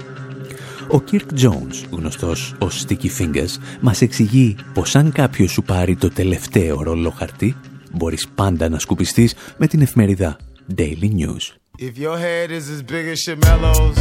[0.88, 6.10] Ο Κίρκ Jones, γνωστός ως Sticky Fingers, μας εξηγεί πως αν κάποιος σου πάρει το
[6.10, 7.56] τελευταίο ρολό χαρτί,
[7.92, 10.36] μπορείς πάντα να σκουπιστείς με την εφημερίδα
[10.76, 11.44] Daily News.
[11.78, 13.98] If your head is as big as Shamello's,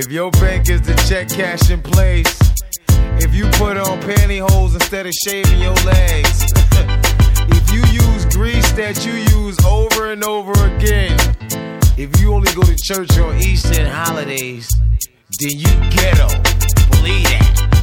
[0.00, 2.34] if your bank is the check cash in place,
[3.24, 6.38] if you put on pantyhose instead of shaving your legs,
[7.58, 11.16] if you use grease that you use over and over again,
[11.96, 14.68] if you only go to church on Easter holidays,
[15.40, 16.28] then you ghetto.
[16.90, 17.81] Believe that.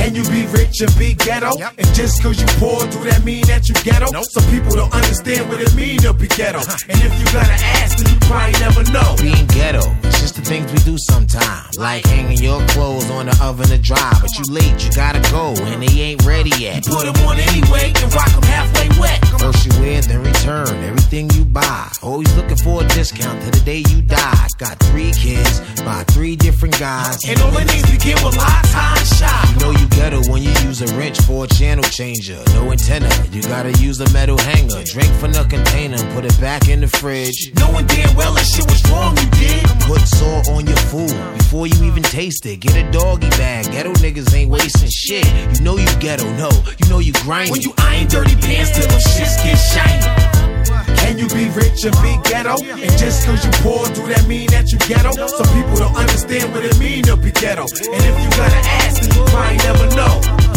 [0.00, 1.52] Can you be rich and be ghetto?
[1.58, 1.74] Yep.
[1.76, 4.08] And just cause you poor, do that mean that you ghetto?
[4.10, 4.24] Nope.
[4.32, 6.58] Some people don't understand what it mean to be ghetto.
[6.60, 6.88] Uh-huh.
[6.88, 9.14] and if you gotta ask, then you probably never know.
[9.20, 11.76] Being ghetto, it's just the things we do sometimes.
[11.76, 14.16] Like hanging your clothes on the oven to dry.
[14.24, 16.86] But you late, you gotta go, and they ain't ready yet.
[16.88, 19.20] Put them on anyway, and rock them halfway wet.
[19.36, 21.92] First you wear, then return everything you buy.
[22.02, 24.46] Always looking for a discount to the day you die.
[24.56, 27.20] Got three kids, by three different guys.
[27.28, 29.44] And all the names begin with lifetime shot.
[29.50, 32.42] You know you ghetto when you use a wrench for a channel changer.
[32.54, 34.82] No antenna, you gotta use a metal hanger.
[34.84, 37.52] Drink from the container, put it back in the fridge.
[37.56, 39.64] Knowing damn well that shit was wrong, you did.
[39.86, 42.60] Put salt on your food before you even taste it.
[42.60, 43.70] Get a doggy bag.
[43.72, 45.26] Ghetto niggas ain't wasting shit.
[45.54, 47.50] You know you ghetto, no, you know you grind.
[47.50, 50.49] When you iron dirty pants till them shits get shiny.
[50.98, 52.56] Can you be rich and be ghetto?
[52.62, 55.12] And just cause you poor, do that mean that you ghetto?
[55.12, 57.62] Some people don't understand what it mean to be ghetto.
[57.62, 60.49] And if you gotta ask, you probably never know.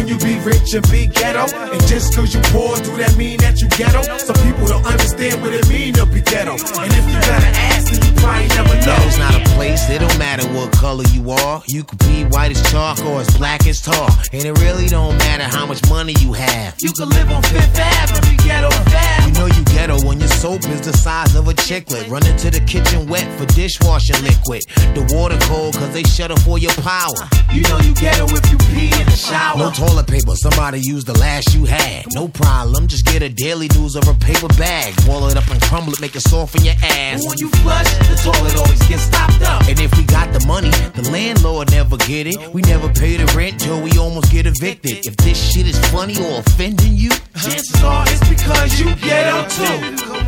[0.00, 1.44] Can you be rich and be ghetto?
[1.54, 4.00] And just cause you poor, do that mean that you ghetto?
[4.16, 6.56] Some people don't understand what it mean to be ghetto.
[6.56, 8.96] And if you gotta ask, then you probably never know.
[8.96, 11.62] Ghetto's not a place, it don't matter what color you are.
[11.66, 14.08] You could be white as chalk or as black as tar.
[14.32, 16.76] And it really don't matter how much money you have.
[16.80, 19.28] You could live on Fifth Avenue, be ghetto fab.
[19.28, 22.08] You know you ghetto when your soap is the size of a chicklet.
[22.08, 24.64] Run into the kitchen wet for dishwashing liquid.
[24.96, 27.20] The water cold cause they shut off all your power.
[27.52, 29.58] You know you ghetto if you pee in the shower.
[29.58, 32.04] No toilet paper, somebody used the last you had.
[32.14, 34.94] No problem, just get a daily news or a paper bag.
[35.06, 37.20] Boil it up and crumble it, make it soft in your ass.
[37.26, 39.62] When you flush, the toilet always gets stopped up.
[39.68, 42.36] And if we got the money, the landlord never get it.
[42.52, 45.06] We never pay the rent till we almost get evicted.
[45.06, 50.20] If this shit is funny or offending you, chances are it's because you ghetto too.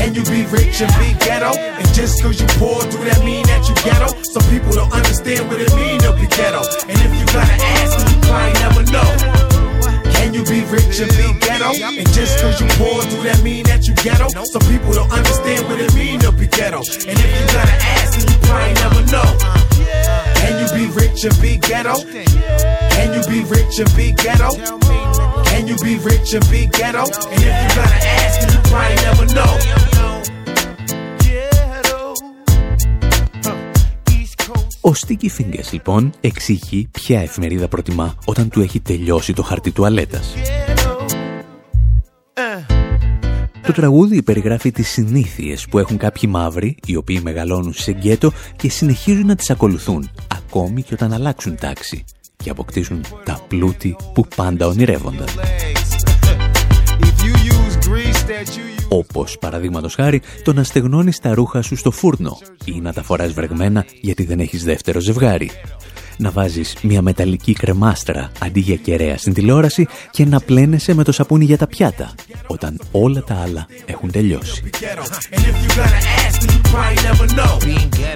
[0.00, 1.52] Can you be rich and be ghetto?
[1.52, 4.08] And just cause you poor, do that mean that you ghetto?
[4.32, 6.64] Some people don't understand what it mean to be ghetto.
[6.88, 6.99] And
[14.04, 14.26] ghetto?
[14.54, 16.80] Some people don't understand what it mean to be ghetto.
[17.08, 19.28] And if you gotta ask, then you probably never know.
[20.40, 21.94] Can you be rich and be ghetto?
[22.94, 24.50] Can you be rich and be ghetto?
[25.50, 27.04] Can you be rich and be ghetto?
[27.32, 29.54] And if you gotta ask, then you probably never know.
[34.82, 40.34] Ο Sticky Fingers λοιπόν εξηγεί ποια εφημερίδα προτιμά όταν του έχει τελειώσει το χαρτί τουαλέτας.
[43.66, 48.70] Το τραγούδι περιγράφει τις συνήθειες που έχουν κάποιοι μαύροι, οι οποίοι μεγαλώνουν σε γκέτο και
[48.70, 52.04] συνεχίζουν να τις ακολουθούν, ακόμη και όταν αλλάξουν τάξη
[52.36, 55.26] και αποκτήσουν τα πλούτη που πάντα ονειρεύονταν.
[58.88, 63.32] Όπως παραδείγματος χάρη το να στεγνώνεις τα ρούχα σου στο φούρνο ή να τα φοράς
[63.32, 65.50] βρεγμένα γιατί δεν έχεις δεύτερο ζευγάρι.
[66.20, 71.12] Να βάζεις μια μεταλλική κρεμάστρα αντί για κεραία στην τηλεόραση και να πλένεσαι με το
[71.12, 72.14] σαπούνι για τα πιάτα
[72.46, 74.70] όταν όλα τα άλλα έχουν τελειώσει.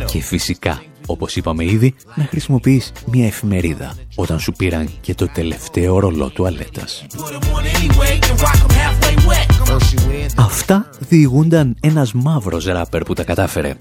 [0.07, 5.99] Και φυσικά όπως είπαμε ήδη, να χρησιμοποιείς μια εφημερίδα όταν σου πήραν και το τελευταίο
[5.99, 7.07] ρολό τουαλέτας.
[10.37, 13.75] Αυτά διηγούνταν ένας μαύρος ράπερ που τα κατάφερε.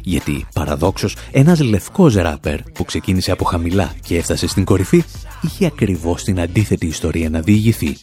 [0.00, 5.02] Γιατί, παραδόξως, ένας λευκός ράπερ που ξεκίνησε από χαμηλά και έφτασε στην κορυφή,
[5.40, 7.96] είχε ακριβώς την αντίθετη ιστορία να διηγηθεί.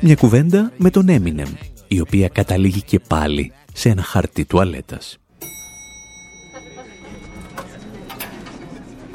[0.00, 1.52] Μια κουβέντα με τον Eminem,
[1.88, 5.18] η οποία καταλήγει και πάλι σε ένα χαρτί τουαλέτας.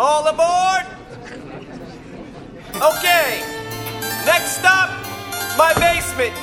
[0.02, 0.88] All aboard!
[2.72, 3.44] Okay,
[4.24, 4.88] next stop,
[5.58, 6.32] my basement.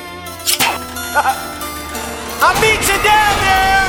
[2.45, 3.89] I'll meet you down there!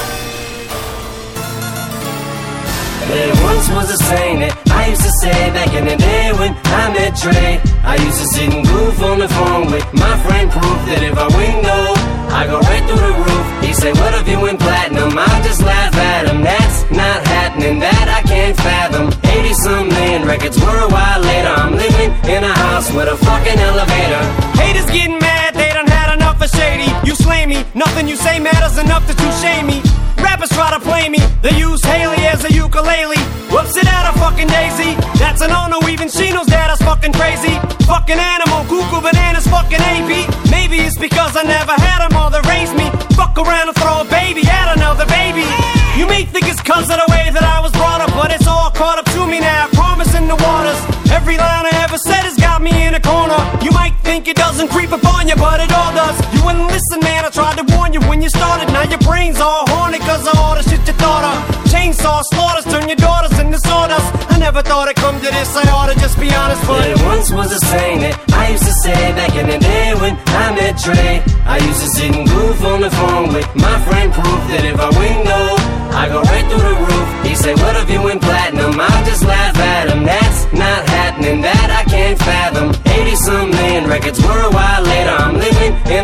[3.11, 6.55] There once was a saying that I used to say back in the day when
[6.71, 7.59] I met Trey.
[7.83, 11.17] I used to sit and goof on the phone with my friend Proof that if
[11.19, 11.91] I wing low,
[12.31, 13.67] I go right through the roof.
[13.67, 15.11] He said, What if you went platinum?
[15.11, 16.41] I'll just laugh at him.
[16.41, 19.26] That's not happening, that I can't fathom.
[19.37, 21.53] 80 some million records while later.
[21.61, 24.23] I'm living in a house with a fucking elevator.
[24.57, 26.89] Haters getting mad, they done had enough of shady.
[27.05, 29.81] You slay me, nothing you say matters enough to you shame me.
[30.17, 33.21] Rappers try to play me, they use Haley as a ukulele.
[33.53, 34.95] Whoops it out a fucking daisy.
[35.21, 37.53] That's an no even she knows that is fucking crazy.
[37.85, 40.11] Fucking animal, cuckoo bananas, fucking AP.
[40.49, 42.89] Maybe it's because I never had a mother raise me.
[43.15, 45.76] Fuck around and throw a baby at another baby.
[45.97, 48.45] You may think it's cause of the way that I was brought up, but it's
[48.45, 49.65] all caught up to me now.
[49.73, 50.77] Promise in the waters.
[51.09, 53.37] Every line I ever said has got me in a corner.
[53.65, 56.13] You might think it doesn't creep upon you, but it all does.
[56.37, 57.25] You wouldn't listen, man.
[57.25, 58.69] I tried to warn you when you started.
[58.69, 61.37] Now your brain's all haunted cause of all the shit you thought of.
[61.73, 64.16] Chainsaw slaughters, turn your daughters into sawdust.
[64.47, 65.51] Never thought it'd come to this.
[65.59, 68.63] I ought to just be honest, but There once was a saying that I used
[68.63, 71.19] to say back in the day when I met Trey.
[71.43, 74.79] I used to sit and goof on the phone with my friend Proof that if
[74.79, 75.51] I low,
[75.91, 77.07] I go right through the roof.
[77.27, 78.79] He said, What if you went platinum?
[78.79, 80.07] I'll just laugh at him.
[80.07, 82.71] That's not happening, that I can't fathom.
[82.87, 85.11] 80 some million records while later.
[85.11, 85.96] I'm living in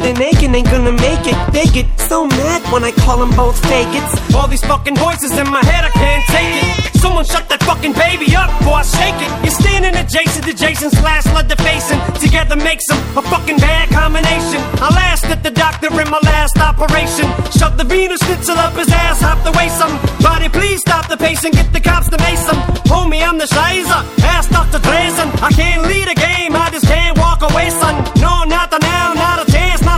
[0.00, 1.36] And Aiken ain't gonna make it.
[1.52, 4.34] They get so mad when I call them both fake it.
[4.34, 6.96] All these fucking voices in my head, I can't take it.
[7.00, 9.30] Someone shut that fucking baby up before I shake it.
[9.44, 12.00] You're standing adjacent to Jason slash lead defacing.
[12.16, 14.60] Together makes them a fucking bad combination.
[14.80, 17.28] I last at the doctor in my last operation.
[17.52, 19.94] Shut the Venus schnitzel up his ass, hop the way some.
[20.24, 22.56] Body, please stop the patient, get the cops to mace him.
[22.88, 24.00] Homie, I'm the Shizer.
[24.24, 24.80] Ask Dr.
[24.80, 25.28] Drazen.
[25.42, 27.94] I can't lead a game, I just can't walk away, son.
[28.20, 29.49] No, not the now, not a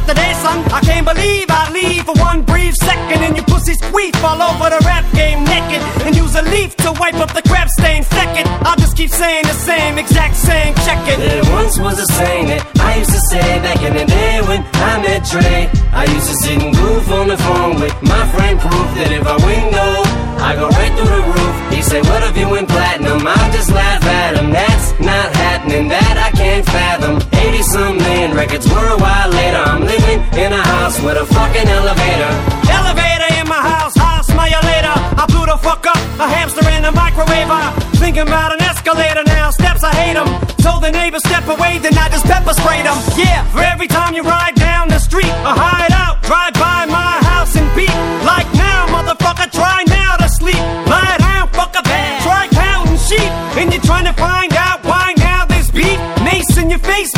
[0.06, 0.64] today, son.
[0.72, 4.70] I can't believe I leave for one brief second and you pussies queef all over
[4.70, 8.46] the rap game naked and use a leaf to wipe up the crap stain second.
[8.66, 10.74] I'll just keep saying the same exact same.
[10.86, 11.18] Check it.
[11.18, 14.60] There once was a saying that I used to say back in the day when
[14.74, 15.68] I met Trey.
[15.92, 19.26] I used to sit and goof on the phone with my friend Proof that if
[19.26, 20.02] I low,
[20.38, 21.54] I go right through the roof.
[21.74, 23.26] He said, What if you went platinum?
[23.26, 24.50] I'll just laugh at him.
[24.50, 27.41] That's not happening, that I can't fathom.
[27.72, 29.56] 80 some million records while later.
[29.56, 32.30] I'm living in a house with a fucking elevator.
[32.68, 33.94] Elevator in my house,
[34.26, 34.94] smell you later.
[35.16, 37.72] I blew the fuck up, a hamster in a microwaver.
[37.96, 40.28] Thinking about an escalator now, steps I hate them.
[40.58, 42.98] Told the neighbor step away, then I just pepper sprayed them.
[43.16, 47.12] Yeah, for every time you ride down the street or hide out, drive by my
[47.30, 47.94] house and beat.
[48.24, 50.62] Like now, motherfucker, try now to sleep.
[50.86, 53.30] Lie down, fuck a bed, try counting sheep.
[53.58, 55.98] And you're trying to find out why now there's beef.
[56.24, 57.11] Mace in your face,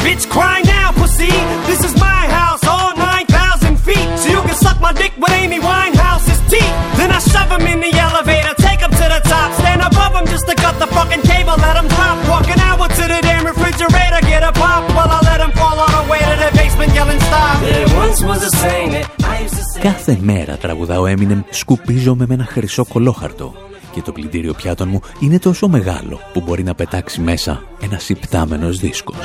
[1.24, 1.34] now, pussy.
[1.68, 4.08] This is my house, all 9,000 feet.
[4.22, 6.74] So you can suck my dick with Amy Winehouse's teeth.
[6.98, 9.50] Then I shove him in the elevator, take him to the top.
[9.60, 12.18] Stand above him just to cut the fucking cable, let him drop.
[12.30, 15.94] Walking out to the damn refrigerator, get a pop while I let him fall all
[16.00, 17.60] the way to the basement yelling stop.
[17.62, 19.82] There once was a saying that I used to say.
[19.82, 23.54] Κάθε μέρα τραγουδά ο Eminem «Σκουπίζομαι με ένα χρυσό κολόχαρτο»
[23.95, 28.79] και το πλυντήριο πιάτων μου είναι τόσο μεγάλο που μπορεί να πετάξει μέσα ένα υπτάμενος
[28.79, 29.17] δίσκος.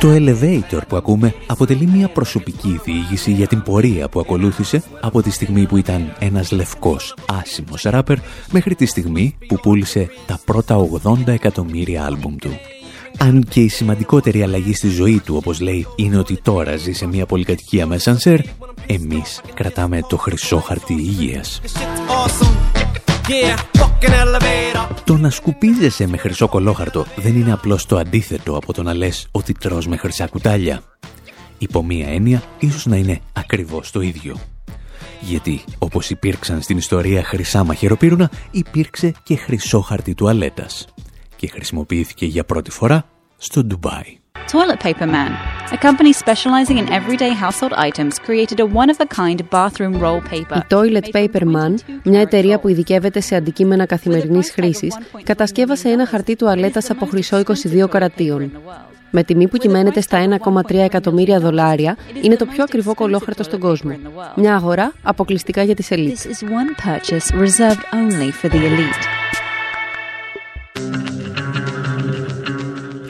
[0.00, 5.30] Το elevator που ακούμε αποτελεί μια προσωπική διήγηση για την πορεία που ακολούθησε από τη
[5.30, 8.16] στιγμή που ήταν ένας λευκός άσημος ράπερ
[8.50, 12.50] μέχρι τη στιγμή που πούλησε τα πρώτα 80 εκατομμύρια άλμπουμ του.
[13.20, 17.06] Αν και η σημαντικότερη αλλαγή στη ζωή του, όπως λέει, είναι ότι τώρα ζει σε
[17.06, 18.40] μια πολυκατοικία με σανσέρ,
[18.86, 21.60] εμείς κρατάμε το χρυσό χαρτί υγείας.
[25.04, 29.28] Το να σκουπίζεσαι με χρυσό κολόχαρτο δεν είναι απλώς το αντίθετο από το να λες
[29.30, 30.82] ότι τρως με χρυσά κουτάλια.
[31.58, 34.36] Υπό μία έννοια, ίσως να είναι ακριβώς το ίδιο.
[35.20, 40.86] Γιατί, όπως υπήρξαν στην ιστορία χρυσά μαχαιροπύρουνα, υπήρξε και χρυσό χαρτί τουαλέτας
[41.38, 43.04] και χρησιμοποιήθηκε για πρώτη φορά
[43.36, 44.18] στο Ντουμπάι.
[44.52, 45.32] Toilet Paper Man,
[45.70, 50.56] a company specializing in everyday household items, created a one-of-a-kind bathroom roll paper.
[50.56, 51.74] Η Toilet Paper Man,
[52.04, 57.42] μια εταιρεία που ειδικεύεται σε αντικείμενα καθημερινής χρήσης, κατασκεύασε ένα χαρτί τουαλέτας από χρυσό
[57.82, 58.52] 22 καρατίων.
[59.10, 63.96] Με τιμή που κυμαίνεται στα 1,3 εκατομμύρια δολάρια, είναι το πιο ακριβό κολόχαρτο στον κόσμο.
[64.34, 66.18] Μια αγορά αποκλειστικά για τις ελίτ.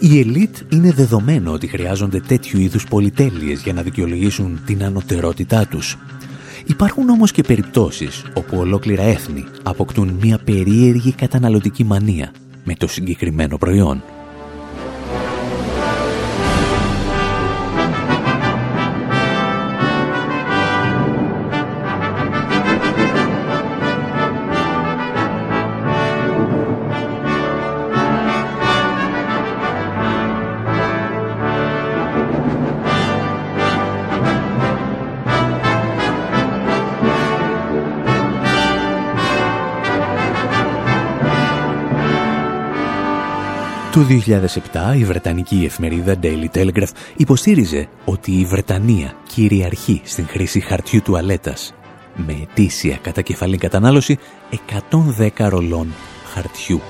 [0.01, 5.97] Η ελίτ είναι δεδομένο ότι χρειάζονται τέτοιου είδους πολυτέλειες για να δικαιολογήσουν την ανωτερότητά τους.
[6.67, 12.33] Υπάρχουν όμως και περιπτώσεις όπου ολόκληρα έθνη αποκτούν μια περίεργη καταναλωτική μανία
[12.65, 14.03] με το συγκεκριμένο προϊόν.
[43.99, 44.05] Το
[44.93, 51.75] 2007 η Βρετανική εφημερίδα Daily Telegraph υποστήριζε ότι η Βρετανία κυριαρχεί στην χρήση χαρτιού τουαλέτας
[52.15, 54.19] με ετήσια κατακεφαλή κατανάλωση
[55.19, 55.95] 110 ρολών
[56.35, 56.81] χαρτιού.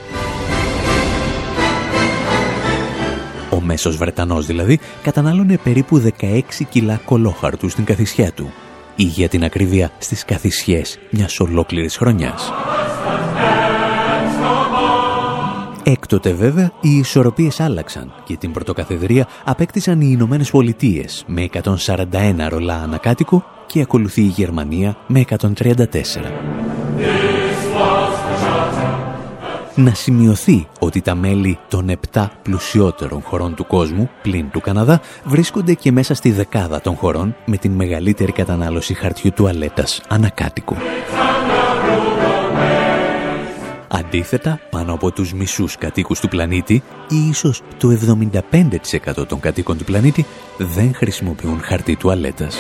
[3.51, 8.53] Ο μέσος Βρετανός δηλαδή κατανάλωνε περίπου 16 κιλά κολόχαρτου στην καθισιά του
[8.97, 12.53] ή για την ακρίβεια στις καθισιές μιας ολόκληρης χρονιάς.
[15.91, 22.75] Έκτοτε βέβαια οι ισορροπίες άλλαξαν και την πρωτοκαθεδρία απέκτησαν οι Ηνωμένες Πολιτείες με 141 ρολά
[22.75, 25.47] ανακάτοικο και ακολουθεί η Γερμανία με 134.
[29.75, 35.75] Να σημειωθεί ότι τα μέλη των 7 πλουσιότερων χωρών του κόσμου, πλην του Καναδά, βρίσκονται
[35.75, 40.77] και μέσα στη δεκάδα των χωρών με την μεγαλύτερη κατανάλωση χαρτιού τουαλέτας ανακάτοικου.
[43.89, 49.85] Αντίθετα, πάνω από τους μισούς κατοίκους του πλανήτη ή ίσως το 75% των κατοίκων του
[49.85, 50.27] πλανήτη
[50.59, 52.59] δεν χρησιμοποιούν χαρτί τουαλέτας.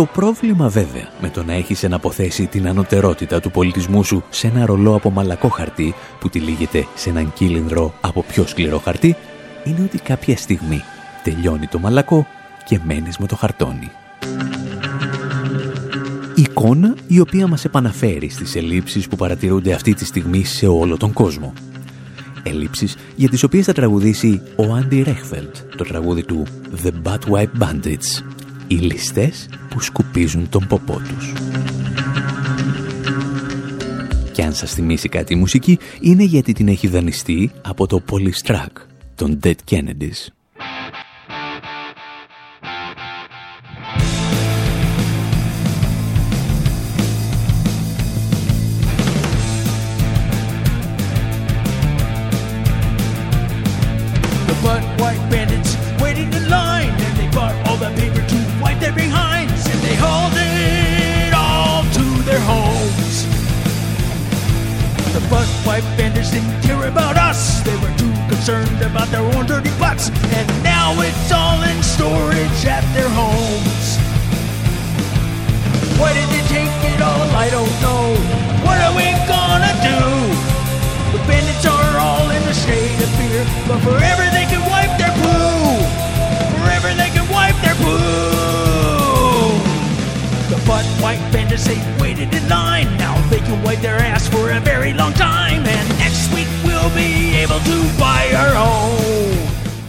[0.00, 4.66] Το πρόβλημα βέβαια με το να έχεις εναποθέσει την ανωτερότητα του πολιτισμού σου σε ένα
[4.66, 9.16] ρολό από μαλακό χαρτί που τυλίγεται σε έναν κύλινδρο από πιο σκληρό χαρτί
[9.64, 10.82] είναι ότι κάποια στιγμή
[11.22, 12.26] τελειώνει το μαλακό
[12.64, 13.90] και μένεις με το χαρτόνι.
[16.34, 21.12] Εικόνα η οποία μας επαναφέρει στις ελλείψεις που παρατηρούνται αυτή τη στιγμή σε όλο τον
[21.12, 21.52] κόσμο.
[22.42, 26.46] Ελλείψεις για τις οποίες θα τραγουδήσει ο Άντι Ρέχφελτ το τραγούδι του
[26.84, 26.90] The
[27.30, 28.22] Wipe Bandits
[28.70, 31.32] οι ληστές που σκουπίζουν τον ποπό τους.
[34.32, 38.86] Και αν σας θυμίσει κάτι η μουσική, είναι γιατί την έχει δανειστεί από το Polystrack
[39.14, 40.39] των Dead Kennedys.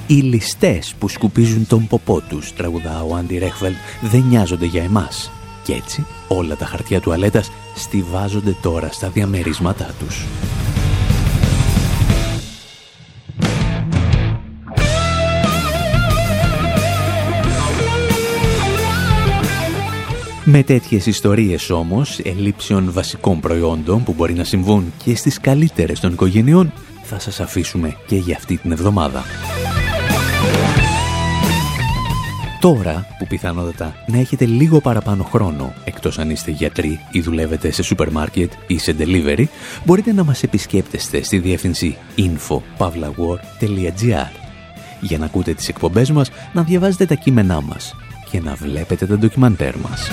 [0.07, 5.31] Οι ληστές που σκουπίζουν τον ποπό τους, τραγουδά ο Άντι Ρέχβελ, δεν νοιάζονται για εμάς.
[5.63, 10.25] Και έτσι όλα τα χαρτιά τουαλέτας στηβάζονται τώρα στα διαμερίσματά τους.
[20.53, 26.13] Με τέτοιες ιστορίες όμως, ελλείψεων βασικών προϊόντων που μπορεί να συμβούν και στις καλύτερες των
[26.13, 26.73] οικογενειών,
[27.03, 29.23] θα σας αφήσουμε και για αυτή την εβδομάδα.
[32.61, 37.83] Τώρα που πιθανότατα να έχετε λίγο παραπάνω χρόνο, εκτός αν είστε γιατροί ή δουλεύετε σε
[37.83, 39.45] σούπερ μάρκετ ή σε delivery,
[39.85, 44.31] μπορείτε να μας επισκέπτεστε στη διεύθυνση info.pavlawar.gr
[45.01, 47.95] για να ακούτε τις εκπομπές μας, να διαβάζετε τα κείμενά μας
[48.31, 50.09] και να βλέπετε τα ντοκιμαντέρ μας.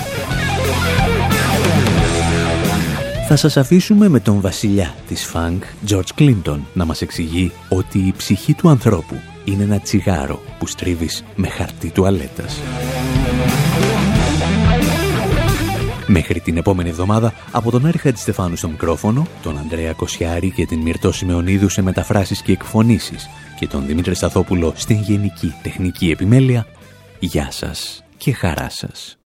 [3.27, 8.13] Θα σας αφήσουμε με τον βασιλιά της φανκ, George Clinton, να μας εξηγεί ότι η
[8.17, 12.59] ψυχή του ανθρώπου είναι ένα τσιγάρο που στρίβεις με χαρτί τουαλέτας.
[16.07, 20.79] Μέχρι την επόμενη εβδομάδα, από τον Άρη Χατζηστεφάνου στο μικρόφωνο, τον Ανδρέα Κοσιάρη και την
[20.79, 26.65] Μυρτώ Σιμεωνίδου σε μεταφράσεις και εκφωνήσεις και τον Δημήτρη Σταθόπουλο στην Γενική Τεχνική Επιμέλεια,
[27.19, 29.17] γεια σας και χαρά σας.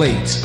[0.00, 0.39] plate.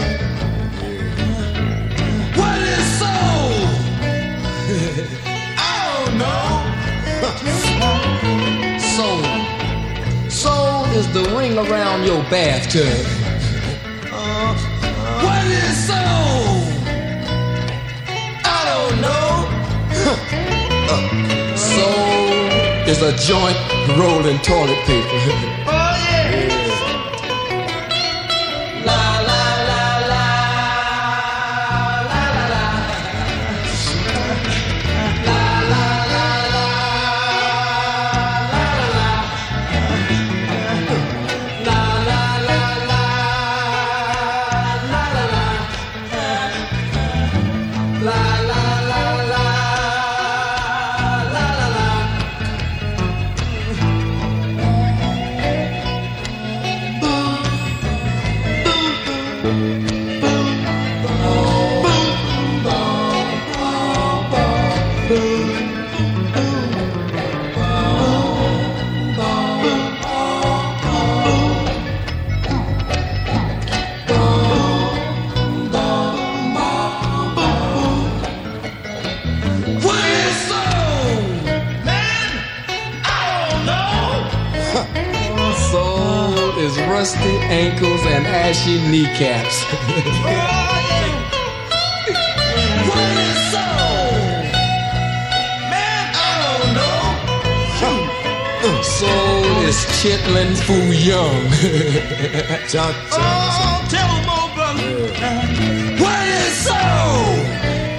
[102.77, 105.07] Oh, tell him, old brother.
[105.13, 106.01] Yeah.
[106.01, 107.39] What is soul?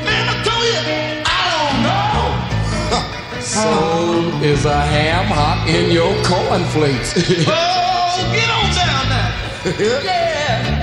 [0.04, 0.80] Man, I told you,
[1.24, 3.40] I don't know.
[3.40, 7.14] soul is a ham hock in your cornflakes.
[7.46, 10.04] oh, get on down now.
[10.04, 10.75] yeah.